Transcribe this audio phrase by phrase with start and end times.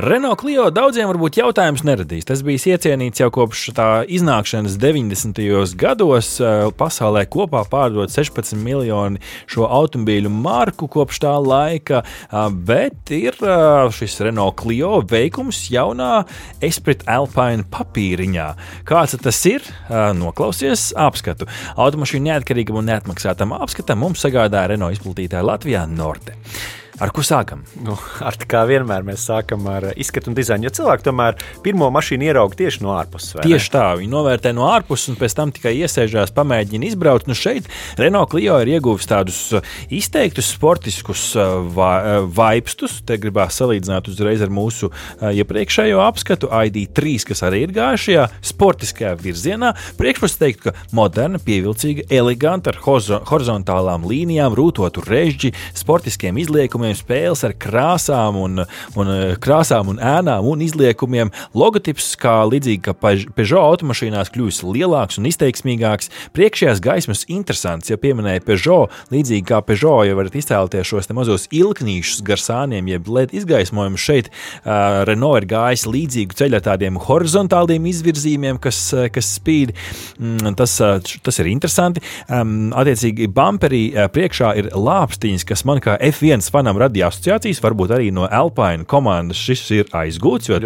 [0.00, 2.24] Renault Clio daudziem varbūt jautājums neradīs.
[2.24, 5.36] Tas bija iecienīts jau kopš tā iznākšanas 90.
[5.76, 6.30] gados.
[6.80, 12.00] Pasaulē kopā pārdot 16 miljoni šo automobīļu marku kopš tā laika,
[12.64, 13.36] bet ir
[13.92, 16.24] šis Renault Clio veikums jaunā
[16.64, 18.50] Esprit Alpine papīriņā.
[18.88, 19.68] Kāds tas ir?
[20.16, 21.52] Noklausies apskatu.
[21.76, 26.40] Automašīnu neatkarīgam un neatmaksātam apskatam mums sagādāja Renault izplatītāja Latvijā Norte.
[27.00, 27.62] Ar ko sākam?
[27.80, 30.66] Nu, ar kā vienmēr mēs sākam ar izskatu un dizainu.
[30.68, 33.38] Jo cilvēki tomēr pirmo mašīnu ierauga tieši no ārpuses.
[33.40, 37.30] Tieši tā, viņi novērtē no ārpuses un pēc tam tikai iesēžās, pamēģina izbraukt.
[37.30, 43.00] Nu šeit Renault Clio ir ieguvis tādus uh, izteiktus sportiskus uh, uh, vaipstus.
[43.08, 49.72] Te gribās salīdzināt uzreiz ar mūsu iepriekšējo apskatu, ID3, kas arī ir gājušajā sportiskajā virzienā.
[49.98, 52.80] Priekšpusē teikt, ka moderna, pievilcīga, eleganta ar
[53.30, 58.64] horizontālām līnijām, rūtotu režģi, sportiskiem izliekumiem izliekumiem, spēles ar krāsām un,
[58.96, 61.30] un, eh, krāsām un ēnām un izliekumiem.
[61.54, 62.94] Logotips, kā līdzīgi kā
[63.34, 66.10] Peugeot automašīnās, kļūst lielāks un izteiksmīgāks.
[66.32, 72.22] Priekšējās gaismas interesants, ja pieminēja Peugeot, līdzīgi kā Peugeot, jau varat iztēloties šos mazos ilknīšus
[72.24, 74.00] gar sāniem, jeb LED izgaismojumus.
[74.02, 74.30] Šeit
[74.64, 78.80] uh, Renault ir gājis līdzīgu ceļu ar tādiem horizontāliem izvirzījumiem, kas,
[79.12, 79.74] kas spīd.
[80.18, 80.78] Mm, tas,
[81.22, 82.02] tas ir interesanti.
[82.28, 83.82] Um, attiecīgi, bumperī
[84.12, 89.40] priekšā ir lāpstiņas, kas man kā F1 fanam radīja asociācijas, varbūt arī no Alpine komandas
[89.40, 90.58] šis ir aizgūts, jo,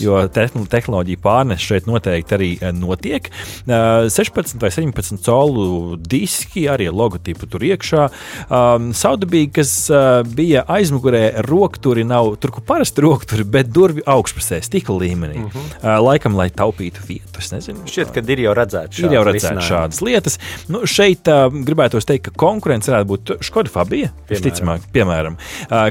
[0.00, 3.28] jo tehnoloģija pārnes šeit noteikti arī eh, notiek.
[3.66, 8.08] 16 vai 17 colu diski, arī logotipu tur iekšā.
[8.48, 14.60] Um, Saudabīgi, kas uh, bija aizmugurē, rokturi nav tur, kur parasti rokturi, bet durvju augšpusē,
[14.64, 15.38] stikla līmenī.
[15.38, 16.02] Mm -hmm.
[16.06, 17.38] laikam, lai taupītu vietu.
[17.38, 17.86] Es nezinu.
[17.86, 20.38] Šķiet, ka ir jau redzēts ir jau redzēt šādas lietas.
[20.72, 21.28] Nu, šeit
[21.66, 24.86] gribētu teikt, ka konkurence varētu būt Škoda Fabija, piemēram.
[24.94, 25.38] piemēram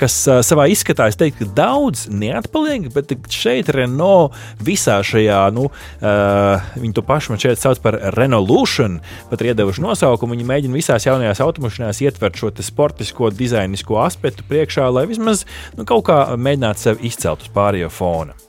[0.00, 0.16] kas
[0.46, 4.34] savā izskatā, es teiktu, daudz neatpaliek, bet šeit Renault
[4.64, 5.68] visā šajā, nu,
[6.00, 9.00] viņi to pašu man šeit sauc par Renaulution,
[9.30, 10.36] pat ir iedevuši nosaukumu.
[10.36, 15.46] Viņi mēģina visās jaunajās automašīnās ietvert šo sportisko, dizainisko aspektu priekšā, lai vismaz
[15.78, 18.43] nu, kaut kā mēģinātu sevi izcelt uz pārējo fona.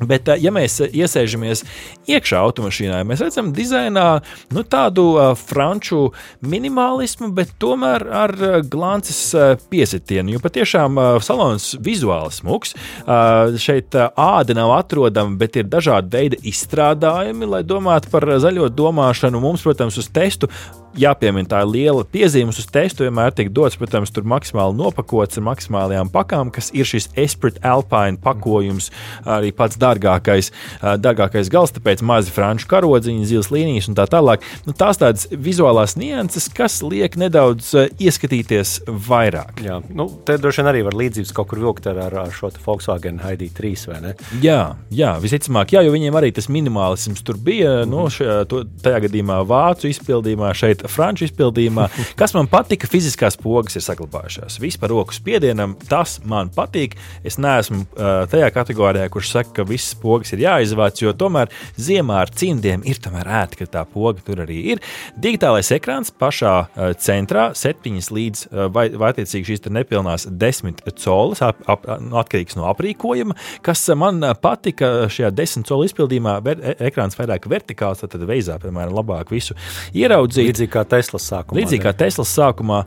[0.00, 1.62] Bet, ja mēs iesēžamies
[2.08, 4.06] iekšā automašīnā, mēs redzam dizainā
[4.54, 10.34] nu, tādu uh, franču minimalismu, bet tomēr ar uh, glances uh, piesitienu.
[10.34, 12.72] Jo patiešām uh, salons vizuāli smuks.
[13.04, 18.70] Uh, šeit uh, āda nav atrodama, bet ir dažādi veidi izstrādājumi, lai domātu par zaļo
[18.72, 19.42] domāšanu.
[19.42, 20.48] Mums, protams, uz testu
[20.98, 23.06] jāpiemina tā liela piezīme uz testu.
[23.06, 28.18] Vienmēr tiek dots, protams, tur maksimāli nopakots ar maksimālajām pakām, kas ir šis Esprit Alpine
[28.22, 28.90] pakojums,
[29.24, 34.44] arī pats dārgākais, dārgākais gals, tāpēc mazi franču karodziņi, zilas līnijas un tā tālāk.
[34.66, 39.62] Nu, tās tādas vizuālās nianses, kas liek nedaudz ieskatīties vairāk.
[39.66, 43.20] Jā, nu, te droši vien arī var līdzības kaut kur vilkt ar, ar šo Volkswagen
[43.24, 44.14] ID3 vai ne?
[44.42, 44.60] Jā,
[44.94, 47.90] jā visticamāk, jā, jo viņiem arī tas minimālisms tur bija, mm.
[47.92, 53.38] nu, šajā, to, tajā gadījumā vācu izpildījumā šeit bet franču izpildījumā, kas man patika, fiziskās
[53.40, 54.58] pogas ir saglabājušās.
[54.62, 56.96] Vispār roku spiedienam tas man patīk.
[57.26, 62.20] Es neesmu uh, tajā kategorijā, kurš saka, ka visas pogas ir jāizvāc, jo tomēr ziemā
[62.24, 64.84] ar cimdiem ir tomēr ērti, ka tā poga tur arī ir.
[65.20, 71.42] Digitālais ekrāns pašā uh, centrā, 7 līdz uh, vai, vai attiecīgi šīs nepilnās 10 colas,
[71.44, 73.36] ap, ap, nu, atkarīgs no aprīkojuma,
[73.66, 76.36] kas man patika šajā 10 colu izpildījumā.
[76.44, 79.56] Ver, e, ekrāns vairāk vertikāls, tad veizā, piemēram, labāk visu
[79.96, 80.50] ieraudzīt.
[80.50, 81.58] Līdzīgi līdzīgi kā Teslas sākumā.
[81.58, 82.84] Līdzīgi kā Teslas sākumā.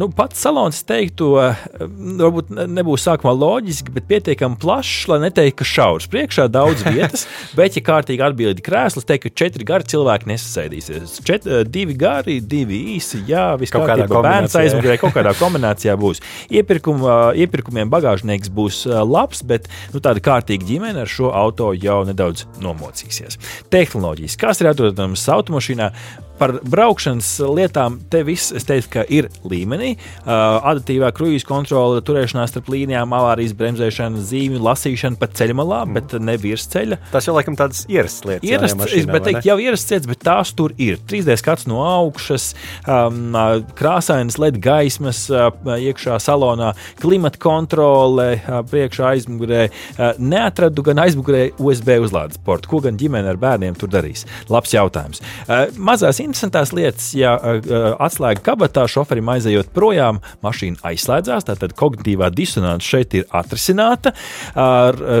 [0.00, 6.08] Nu, pats salons, teiktu, varbūt nebūs sākumā loģiski, bet pietiekami plašs, lai neteiktu, ka šaurs.
[6.10, 7.26] Priekšā daudz vietas,
[7.58, 11.20] bet, ja kārtīgi atbildi krēsls, teikt, ka četri gari cilvēki nesasēdīsies.
[11.26, 14.22] Čet, divi gari, divi īsi, jā, viss kārtībā.
[14.26, 16.22] Bērns aizmugurē kaut kādā kombinācijā būs.
[16.52, 17.04] Iepirkum,
[17.36, 23.40] iepirkumiem bagāžnieks būs labs, bet nu, tāda kārtīga ģimene ar šo auto jau nedaudz nomocīsies.
[23.72, 25.90] Tehnoloģijas, kas ir atrodams automašīnā,
[26.36, 29.94] Par braukšanas lietām te viss, es teiktu, ka ir līmenī.
[29.96, 35.96] Uh, adatīvā kruīzes kontrole, turēšanās starp līnijām, avārijas bremzēšana, zīmju lasīšana pa ceļmalā, mm.
[35.96, 36.98] bet ne virs ceļa.
[37.14, 38.50] Tas jau laikam tādas ierastas lietas.
[38.50, 41.00] Ierastas, mašīnā, bet teikt, jau ierastas lietas, bet tās tur ir.
[41.08, 42.50] 3D skats no augšas,
[42.84, 43.38] um,
[43.78, 49.64] krāsainas LED gaismas uh, iekšā salonā, klimata kontrole uh, priekšā aizmugurē.
[49.96, 52.74] Uh, neatradu gan aizmugurē USB uzlādes portu.
[52.74, 54.26] Ko gan ģimene ar bērniem tur darīs?
[54.52, 55.24] Labs jautājums.
[55.46, 57.34] Uh, mazās interesantās lietas, ja
[58.02, 61.46] atslēga kabatā šoferim aizejot projām, mašīna aizslēdzās.
[61.48, 64.12] Tātad kognitīvā disonance šeit ir atrisināta.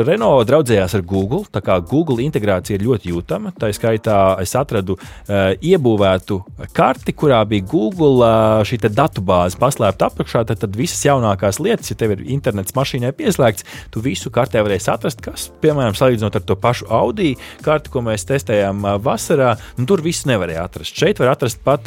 [0.06, 3.54] Renault draudzējās ar Google, tā kā Google integrācija ir ļoti jūtama.
[3.56, 6.40] Tā skaitā es atradu iebūvētu
[6.76, 8.30] karti, kurā bija Google
[8.66, 10.44] šī datu bāze paslēpta apakšā.
[10.50, 14.90] Tad, tad visas jaunākās lietas, ja tev ir internets mašīnai pieslēgts, tu visu kartē varēsi
[14.92, 20.02] atrast, kas, piemēram, salīdzinot ar to pašu Audi karti, ko mēs testējām vasarā, nu, tur
[20.04, 20.95] viss nevarēja atrast.
[20.96, 21.84] Šeit var atrast pat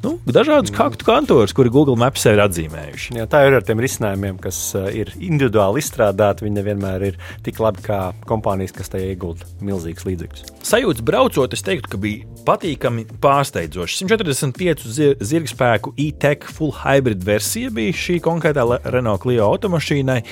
[0.00, 3.18] nu, dažādus kaktu kantorus, kuri Google Maps ir atzīmējuši.
[3.18, 4.60] Jā, tā ir ar tiem risinājumiem, kas
[4.96, 6.46] ir individuāli izstrādāti.
[6.46, 10.46] Viņi nevienmēr ir tik labi kā kompānijas, kas tajā iegulda milzīgus līdzekļus.
[10.64, 13.98] Sajūta braucot, es teiktu, ka bija patīkami pārsteidzoši.
[14.06, 20.22] 145 zirga spēku e-tech full hybrid versija bija šī konkrētā Renault Clio automašīnai.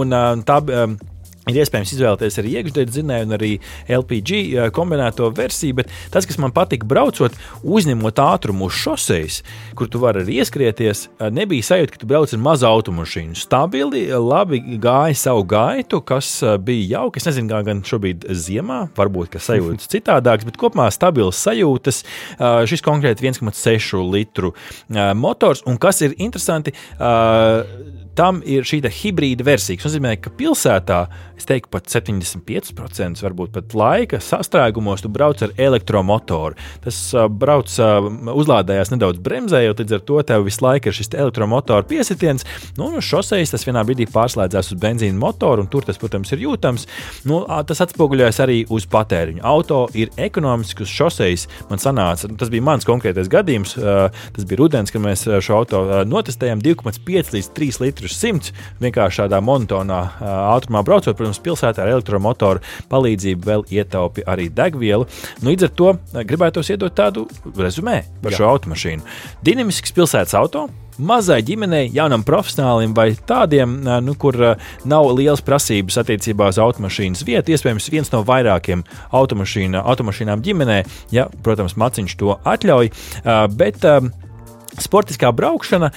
[0.00, 0.16] Un,
[0.48, 0.62] tā,
[1.46, 3.48] Ir iespējams izvēlēties arī iekšzemes dzinēju un arī
[3.94, 9.36] LPG kombinēto versiju, bet tas, kas man patika braucot, uzņemot ātrumu uz šoseis,
[9.78, 13.38] kur tu vari arī ieskrieties, nebija sajūta, ka tu brauc ar mazu automašīnu.
[13.38, 16.32] Stabili, labi gāja savu gaitu, kas
[16.66, 17.22] bija jauki.
[17.22, 22.02] Es nezinu, kā gan šobrīd ziemā, varbūt ka sajūtas citādākas, bet kopumā stabils sajūtas.
[22.66, 24.50] Šis konkrēti 1,6 litru
[25.14, 26.74] motors, un kas ir interesanti
[28.16, 29.78] tam ir šī hibrīda versija.
[29.80, 31.00] Tas nozīmē, ka pilsētā,
[31.36, 36.56] es teiktu, pat 75% varbūt pat laika sastrēgumos tu brauc ar elektromotoru.
[36.84, 41.12] Tas uh, brauc, uh, uzlādējās nedaudz bremzējot, līdz ar to tev visu laiku ir šis
[41.14, 42.46] elektromotora piesitiens.
[42.78, 46.44] Nu, uz šoseis tas vienā brīdī pārslēdzās uz benzīna motoru, un tur tas, protams, ir
[46.46, 46.88] jūtams.
[47.28, 49.44] Nu, tas atspoguļojas arī uz patēriņu.
[49.46, 51.46] Auto ir ekonomisks uz šoseis.
[51.70, 53.76] Man sanāca, tas bija mans konkrētais gadījums.
[53.76, 58.54] Uh, tas bija rudens, kad mēs šo auto notestējām 2,5 līdz 3 litru uz 100
[58.82, 60.00] vienkārši tādā monotonā
[60.54, 61.16] ātrumā braucot.
[61.18, 65.06] Protams, pilsētā ar elektromotoru palīdzību vēl ietaupi arī degvielu.
[65.42, 65.92] Nu, līdz ar to
[66.26, 67.26] gribētos iedot tādu
[67.56, 68.42] rezumē par Jā.
[68.42, 69.06] šo automašīnu.
[69.46, 73.74] Dinamisks pilsētas auto mazai ģimenei, jaunam profesionālim vai tādiem,
[74.04, 74.38] nu, kur
[74.88, 77.52] nav liels prasības attiecībā uz automašīnas vietu.
[77.52, 78.84] Iespējams, viens no vairākiem
[79.16, 80.78] automašīna, automašīnām ģimenē,
[81.12, 82.92] ja, protams, maciņš to atļauj.
[83.56, 83.84] Bet
[84.80, 85.92] sportiskā braukšana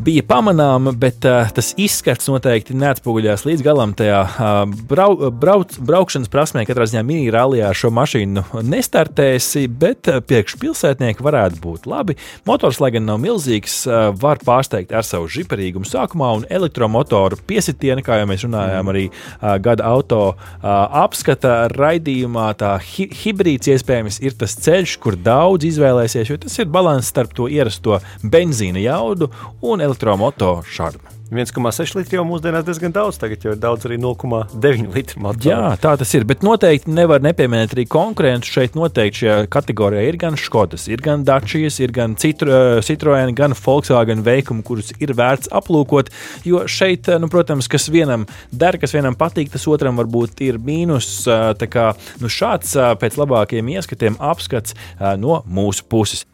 [0.00, 6.30] bija pamanāma, bet uh, tas izskats noteikti neatspoguļojās līdz galam tajā uh, brau, brauc, braukšanas
[6.32, 6.64] prasmē.
[6.68, 12.16] Katrā ziņā mini-rallijā ar šo mašīnu nestartēsi, bet uh, priekšpilsētnieki varētu būt labi.
[12.48, 18.04] Motors, lai gan nav milzīgs, uh, var pārsteigt ar savu žiparīgumu sākumā un elektromotoru piesitienu,
[18.06, 20.70] kā jau mēs runājām, arī uh, gada auto uh,
[21.04, 22.48] apskata raidījumā.
[22.60, 27.34] Tā hi hibrīds iespējams ir tas ceļš, kur daudz izvēlēsies, jo tas ir līdzsvars starp
[27.34, 29.30] to ierasto benzīna jaudu
[29.62, 31.16] un elektromotoru elektromotoru šarmu.
[31.30, 35.46] 1,6 litri jau mūsdienās diezgan daudz, tagad jau ir daudz arī 0,9 litru motoru.
[35.46, 38.50] Jā, tā tas ir, bet noteikti nevar nepieminēt arī konkurentus.
[38.50, 43.54] Šeit noteikti šajā kategorijā ir gan Škodas, ir gan Dačijas, ir gan Citro, Citroen, gan
[43.54, 46.10] Volkswagen veikumi, kurus ir vērts aplūkot.
[46.48, 51.12] Jo šeit, nu, protams, kas vienam der, kas vienam patīk, tas otram varbūt ir mīnus.
[51.30, 54.74] Tā kā nu, šāds pēc labākiem ieskatiem apskats
[55.22, 56.26] no mūsu puses.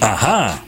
[0.00, 0.67] Aha!